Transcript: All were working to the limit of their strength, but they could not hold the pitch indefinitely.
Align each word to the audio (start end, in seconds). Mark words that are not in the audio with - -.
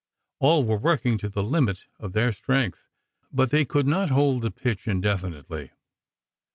All 0.39 0.63
were 0.65 0.79
working 0.79 1.19
to 1.19 1.29
the 1.29 1.43
limit 1.43 1.83
of 1.99 2.13
their 2.13 2.33
strength, 2.33 2.87
but 3.31 3.51
they 3.51 3.65
could 3.65 3.85
not 3.85 4.09
hold 4.09 4.41
the 4.41 4.49
pitch 4.49 4.87
indefinitely. 4.87 5.73